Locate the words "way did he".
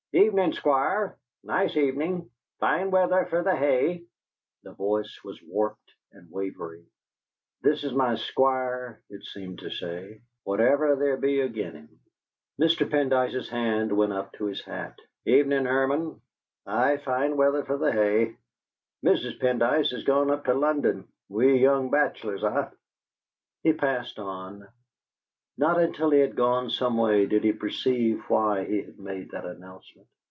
26.97-27.51